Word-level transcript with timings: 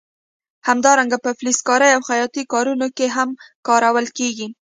همدارنګه 0.67 1.17
په 1.23 1.31
فلزکارۍ 1.39 1.91
او 1.93 2.01
خیاطۍ 2.09 2.43
کارونو 2.53 2.87
کې 2.97 3.07
هم 3.15 3.29
کارول 3.67 4.07
کېږي. 4.17 4.47